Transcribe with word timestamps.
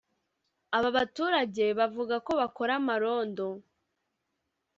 Aba 0.77 0.89
baturage 0.97 1.65
bavuga 1.79 2.15
ko 2.25 2.31
bakora 2.41 2.71
amarondo 2.79 3.47